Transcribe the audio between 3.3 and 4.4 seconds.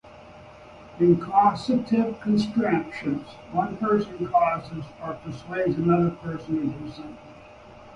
one person